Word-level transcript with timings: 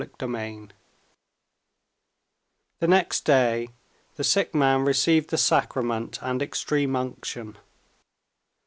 Chapter 0.03 0.25
20 0.25 0.69
The 2.79 2.87
next 2.87 3.23
day 3.23 3.69
the 4.15 4.23
sick 4.23 4.55
man 4.55 4.81
received 4.83 5.29
the 5.29 5.37
sacrament 5.37 6.17
and 6.23 6.41
extreme 6.41 6.95
unction. 6.95 7.55